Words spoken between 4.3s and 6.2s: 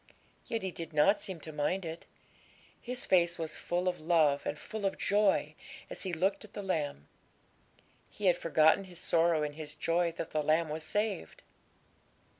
and full of joy as he